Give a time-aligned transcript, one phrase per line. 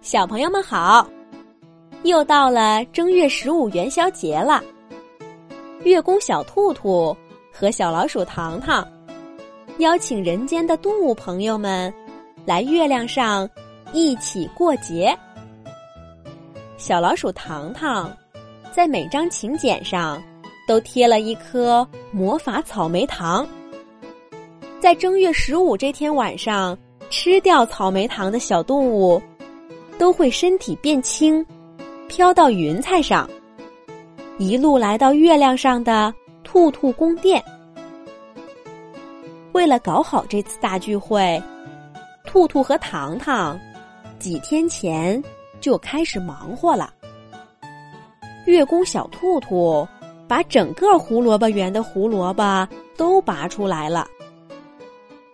[0.00, 1.06] 小朋友们好！
[2.04, 4.62] 又到了正月十五元宵节了。
[5.82, 7.14] 月宫小兔兔
[7.52, 8.86] 和小老鼠糖糖
[9.78, 11.92] 邀请人间的动物朋友们
[12.44, 13.48] 来月亮上
[13.92, 15.16] 一起过节。
[16.76, 18.16] 小老鼠糖糖
[18.72, 20.22] 在每张请柬上
[20.66, 23.46] 都贴了一颗魔法草莓糖。
[24.80, 26.78] 在正月十五这天晚上，
[27.10, 29.20] 吃掉草莓糖的小动物。
[29.98, 31.44] 都会身体变轻，
[32.06, 33.28] 飘到云彩上，
[34.38, 37.42] 一路来到月亮上的兔兔宫殿。
[39.52, 41.42] 为了搞好这次大聚会，
[42.24, 43.58] 兔兔和糖糖
[44.20, 45.20] 几天前
[45.60, 46.94] 就开始忙活了。
[48.46, 49.86] 月宫小兔兔
[50.28, 54.06] 把整个胡萝卜园的胡萝卜都拔出来了，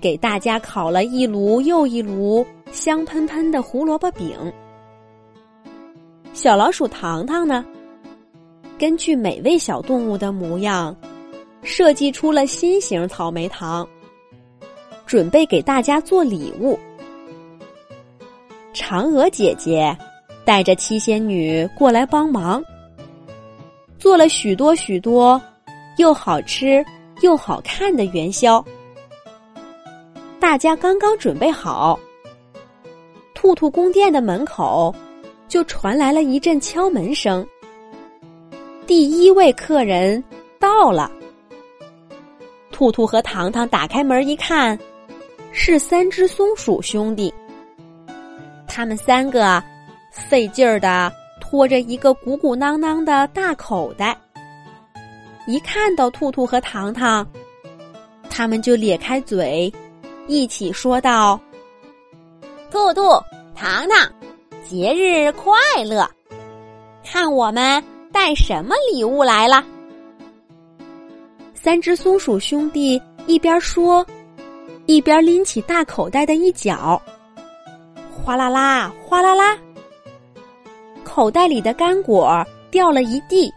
[0.00, 2.46] 给大家烤了一炉又一炉。
[2.72, 4.36] 香喷喷的胡萝卜饼，
[6.34, 7.64] 小老鼠糖糖呢？
[8.76, 10.94] 根据每位小动物的模样，
[11.62, 13.88] 设计出了新型草莓糖，
[15.06, 16.78] 准备给大家做礼物。
[18.74, 19.96] 嫦娥姐姐
[20.44, 22.62] 带着七仙女过来帮忙，
[23.96, 25.40] 做了许多许多
[25.96, 26.84] 又好吃
[27.22, 28.62] 又好看的元宵。
[30.46, 31.98] 大家刚刚准备好。
[33.34, 34.94] 兔兔宫殿的门口，
[35.48, 37.44] 就传来了一阵敲门声。
[38.86, 40.22] 第一位客人
[40.60, 41.10] 到了。
[42.70, 44.78] 兔兔和糖糖打开门一看，
[45.50, 47.34] 是三只松鼠兄弟。
[48.68, 49.60] 他们三个
[50.12, 54.16] 费劲儿的拖着一个鼓鼓囊囊的大口袋。
[55.48, 57.26] 一看到兔兔和糖糖，
[58.30, 59.72] 他们就咧开嘴，
[60.26, 61.40] 一起说道
[62.70, 63.02] ：“兔兔。”
[63.58, 64.12] 糖糖，
[64.68, 66.06] 节日快乐！
[67.02, 67.82] 看我们
[68.12, 69.64] 带什么礼物来了。
[71.54, 74.06] 三只松鼠兄弟一边说，
[74.84, 77.00] 一边拎起大口袋的一角，
[78.12, 79.56] 哗啦啦，哗啦啦，
[81.02, 83.50] 口袋里的干果掉了一地，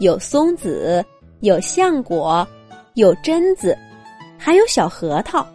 [0.00, 1.04] 有松子，
[1.42, 2.44] 有橡果，
[2.94, 3.78] 有榛子，
[4.44, 5.46] 还有小核桃。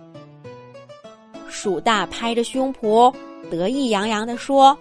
[1.48, 3.14] 鼠大拍着胸脯，
[3.52, 4.76] 得意洋洋地说：“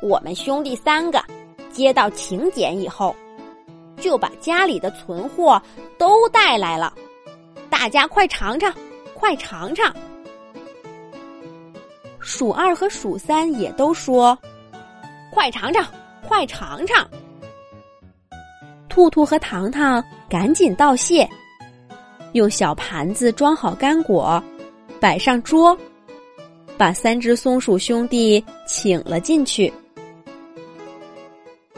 [0.00, 1.22] 我们兄弟三个
[1.70, 3.14] 接到请柬以后，
[3.98, 5.60] 就把家里的存货
[5.98, 6.94] 都带来了，
[7.68, 8.72] 大家快尝尝，
[9.12, 9.94] 快尝尝。”
[12.20, 14.36] 鼠二和鼠三也都说
[15.30, 15.84] ：“快尝尝，
[16.26, 17.06] 快尝尝。”
[18.88, 21.28] 兔兔和糖糖赶紧道谢，
[22.36, 24.42] 用小盘子装好干果。
[25.00, 25.76] 摆上桌，
[26.78, 29.72] 把三只松鼠兄弟请了进去。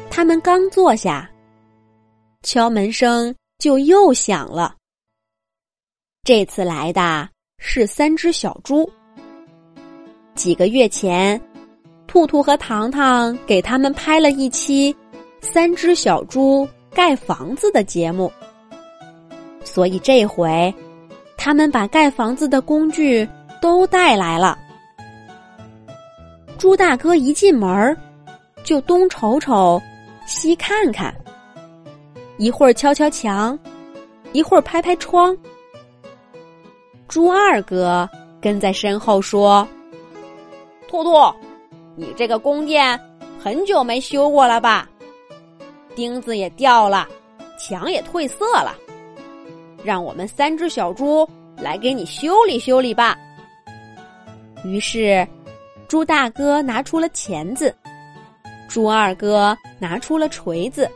[0.08, 1.28] 他们刚坐下，
[2.42, 4.76] 敲门声就又响了。
[6.22, 8.88] 这次来的是三只小猪。
[10.34, 11.40] 几个月前，
[12.06, 14.94] 兔兔和糖糖给他们拍了一期
[15.40, 18.32] 《三只小猪盖房子》的节目，
[19.78, 20.74] 所以这回。
[21.36, 23.24] 他们把盖房子的工具
[23.62, 24.58] 都带来了。
[26.58, 27.96] 猪大哥一进门
[28.64, 29.80] 就东瞅瞅，
[30.26, 31.14] 西看看，
[32.38, 33.56] 一会儿敲敲墙，
[34.32, 35.36] 一会儿拍拍窗。
[37.06, 39.64] 猪二哥跟在身后说
[40.90, 41.10] ：“兔兔，
[41.94, 42.98] 你这个宫殿
[43.38, 44.90] 很久没修过了吧？
[45.94, 47.06] 钉子也掉了，
[47.60, 48.74] 墙也褪色了。”
[49.82, 53.16] 让我们三只小猪来给你修理修理吧。
[54.64, 55.26] 于是，
[55.86, 57.74] 猪大哥拿出了钳子，
[58.68, 60.90] 猪二哥拿出了锤子，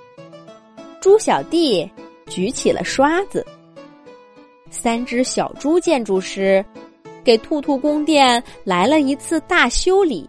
[1.00, 1.88] 猪小弟
[2.26, 3.46] 举起了刷子。
[4.70, 6.64] 三只小猪建筑师
[7.22, 10.28] 给兔兔宫殿来了一次大修理，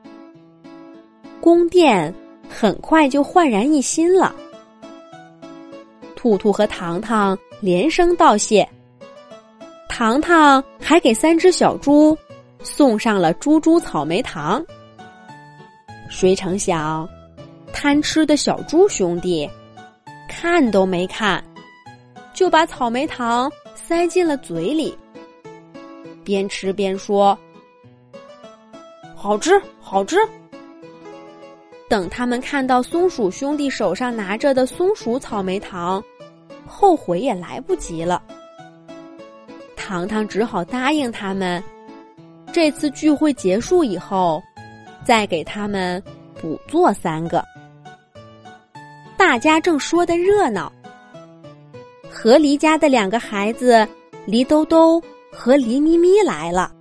[1.42, 2.14] 宫殿
[2.48, 4.36] 很快就焕然一新了。
[6.24, 7.38] 兔兔和糖糖。
[7.60, 8.66] 连声道谢，
[9.90, 12.18] 糖糖还给三只小猪
[12.62, 14.64] 送上了猪猪草莓糖。
[16.10, 17.06] 谁成想，
[17.74, 19.50] 贪吃的小猪兄弟
[20.30, 21.44] 看都没看，
[22.34, 24.98] 就把草莓糖塞进了嘴里，
[26.24, 27.38] 边吃边说
[29.14, 30.16] ：“好吃，好吃。”
[31.90, 36.02] 等他们看到松鼠兄弟手上拿着的松鼠草莓糖。
[36.68, 38.22] 后悔也来不及了，
[39.76, 41.64] 糖糖只好答应他们，
[42.52, 44.42] 这次聚会结束以后，
[45.04, 46.02] 再给他们
[46.42, 47.44] 补做三个。
[49.18, 50.72] 大家正说的热闹，
[52.10, 53.88] 河狸家的两个孩子
[54.28, 55.02] 狸兜兜
[55.32, 56.72] 和狸咪咪来了。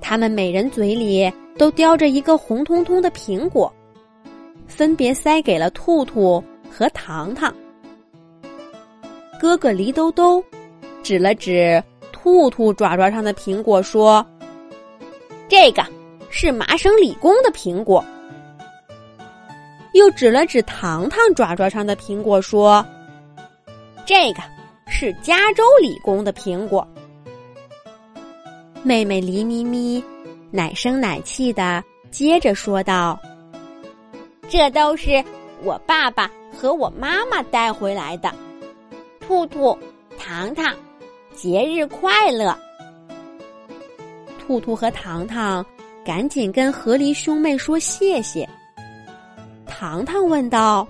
[0.00, 3.70] 他们每人嘴里都叼着一个红彤彤的苹果，
[4.66, 7.54] 分别塞给了兔兔和糖糖。
[9.38, 10.42] 哥哥黎兜兜
[11.02, 11.82] 指了指
[12.12, 14.24] 兔兔爪爪上的苹果，说
[15.48, 15.84] ：“这个
[16.28, 18.04] 是麻省理工的苹果。”
[19.94, 22.84] 又指了指糖糖爪爪上的苹果，说
[24.04, 24.42] ：“这个
[24.88, 26.86] 是加州理工的苹果。”
[28.82, 30.02] 妹妹黎咪咪
[30.50, 33.18] 奶声奶气的接着说道
[34.48, 35.24] ：“这都是
[35.62, 38.32] 我爸爸和我妈妈带回来的。”
[39.28, 39.76] 兔兔、
[40.18, 40.74] 糖糖，
[41.34, 42.58] 节日快乐！
[44.38, 45.62] 兔兔和糖糖
[46.02, 48.48] 赶紧跟河狸兄妹说谢谢。
[49.66, 50.88] 糖糖问道：“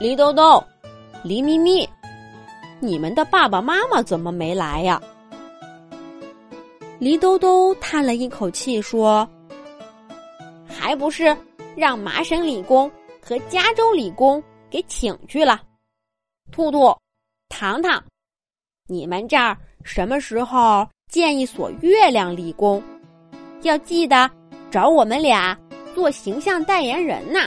[0.00, 0.52] 狸兜兜、
[1.22, 1.86] 狸咪咪，
[2.80, 4.98] 你们的爸爸妈妈怎么没来呀？”
[6.98, 9.28] 狸兜兜叹了一口气说
[10.66, 11.36] ：“还不是
[11.76, 12.90] 让麻省理工
[13.20, 15.60] 和加州理工给请去了。”
[16.50, 16.96] 兔兔、
[17.48, 18.02] 糖糖，
[18.86, 22.82] 你们这儿什么时候建一所月亮理工？
[23.62, 24.30] 要记得
[24.70, 25.56] 找我们俩
[25.94, 27.40] 做形象代言人呢。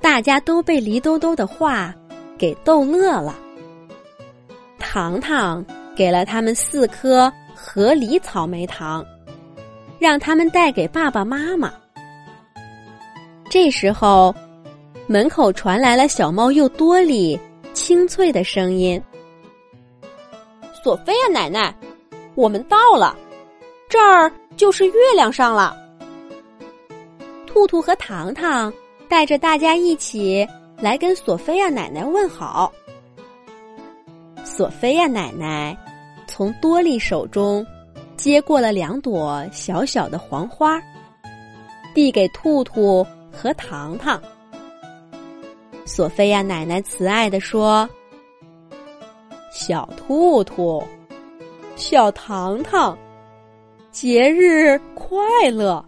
[0.00, 1.94] 大家都被黎兜兜的话
[2.38, 3.34] 给逗乐了。
[4.78, 5.64] 糖糖
[5.96, 9.04] 给了他们四颗河狸草莓糖，
[9.98, 11.72] 让他们带给爸爸妈妈。
[13.50, 14.32] 这时候，
[15.06, 17.38] 门口传来了小猫又多里
[17.78, 19.00] 清脆的声音
[20.82, 21.72] ：“索菲亚奶奶，
[22.34, 23.16] 我们到了，
[23.88, 25.76] 这儿就是月亮上了。”
[27.46, 28.72] 兔兔和糖糖。
[29.08, 30.46] 带着大家一起
[30.82, 32.70] 来跟索菲亚奶奶问好。
[34.44, 35.74] 索菲亚奶奶
[36.26, 37.66] 从多莉手中
[38.18, 40.78] 接过了两朵小小的黄花，
[41.94, 44.20] 递给兔兔和糖糖。
[45.88, 47.88] 索菲亚奶奶慈爱的说
[49.50, 50.82] ：“小兔兔，
[51.76, 52.96] 小糖糖，
[53.90, 55.18] 节日快
[55.50, 55.82] 乐！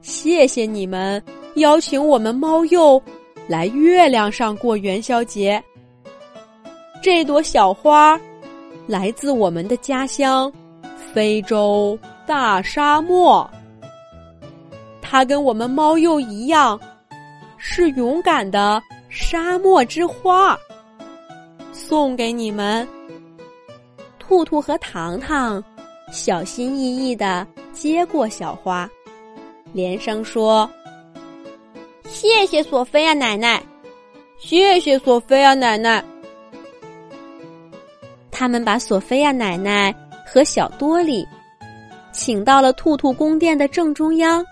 [0.00, 1.22] 谢谢你们。”
[1.56, 3.02] 邀请我们猫鼬
[3.48, 5.60] 来月亮上过元宵节。
[7.02, 8.20] 这朵小花
[8.86, 10.52] 来自我们的家乡——
[11.12, 13.48] 非洲大沙漠。
[15.02, 16.78] 它跟我们猫鼬一样，
[17.58, 20.56] 是勇敢的沙漠之花。
[21.72, 22.86] 送给你们。
[24.18, 25.62] 兔兔和糖糖
[26.12, 28.88] 小心翼翼的接过小花，
[29.72, 30.68] 连声说。
[32.04, 33.62] 谢谢索菲亚奶奶，
[34.38, 36.04] 谢谢索菲亚奶奶。
[38.30, 39.94] 他们把索菲亚奶奶
[40.26, 41.26] 和小多莉
[42.12, 44.44] 请到了兔兔宫殿的正中央，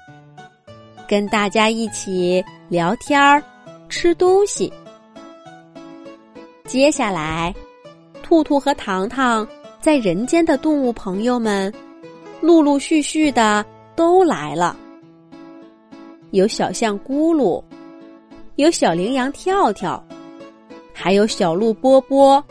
[1.08, 3.42] 跟大家一起聊天儿、
[3.88, 4.72] 吃东西。
[6.64, 7.54] 接下来，
[8.22, 9.46] 兔兔和糖糖
[9.80, 11.72] 在人间的动物朋友们
[12.40, 13.64] 陆陆续续的
[13.94, 14.76] 都来了。
[16.32, 17.62] 有小象咕噜，
[18.56, 20.04] 有小羚羊跳跳，
[20.92, 22.44] 还有小鹿波波、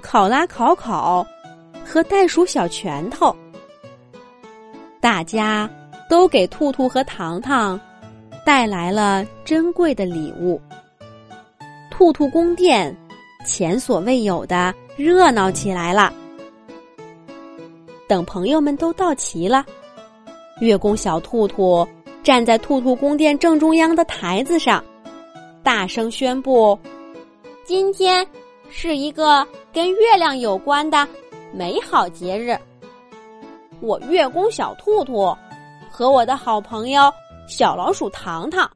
[0.00, 1.24] 考拉考考
[1.84, 3.36] 和袋鼠小拳头。
[4.98, 5.68] 大家
[6.12, 7.80] 都给兔兔和糖糖
[8.44, 10.60] 带来了珍贵的礼物。
[11.90, 12.94] 兔兔宫殿
[13.46, 16.12] 前所未有的热闹起来了。
[18.06, 19.64] 等朋友们都到齐了，
[20.60, 21.88] 月宫小兔兔。
[22.22, 24.84] 站在兔兔宫殿正中央的台子上，
[25.62, 26.78] 大声宣布
[27.64, 28.24] ：“今天
[28.68, 31.08] 是一个跟月亮有关的
[31.54, 32.54] 美好节日。
[33.80, 35.34] 我月宫小兔兔
[35.92, 37.12] 和我的好朋友
[37.46, 38.68] 小老鼠糖糖，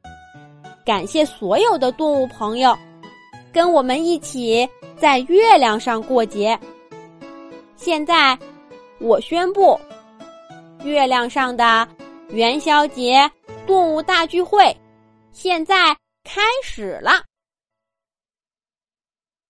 [0.85, 2.77] 感谢所有的动物朋友
[3.51, 4.69] 跟我们一起
[4.99, 6.57] 在月亮上过节。
[7.75, 8.37] 现在，
[8.99, 9.79] 我宣布，
[10.83, 11.87] 月亮上的
[12.29, 13.29] 元宵节。”
[13.67, 14.73] 动物大聚会，
[15.33, 15.93] 现在
[16.23, 17.21] 开始了。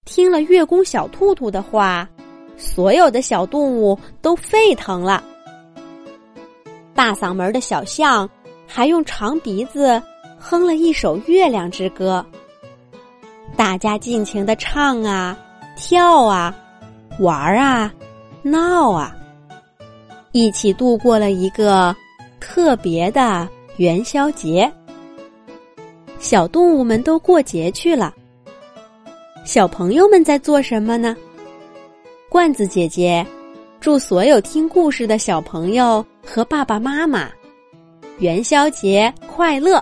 [0.05, 2.09] 听了月宫小兔兔的话，
[2.57, 5.23] 所有的小动物都沸腾了。
[6.97, 8.27] 大嗓门的小象
[8.65, 10.01] 还用长鼻子
[10.39, 12.25] 哼了一首《月亮之歌》，
[13.55, 15.37] 大家尽情的唱啊、
[15.75, 16.53] 跳啊、
[17.19, 17.93] 玩啊、
[18.41, 19.15] 闹啊，
[20.31, 21.95] 一起度过了一个。
[22.39, 24.71] 特别的元宵节。
[26.17, 28.13] 小动物们都过节去了，
[29.43, 31.15] 小朋友们在做什么呢？
[32.29, 33.25] 罐子姐姐
[33.87, 37.29] 祝所有听故事的小朋友和爸爸妈妈
[38.19, 39.81] 元宵节快乐！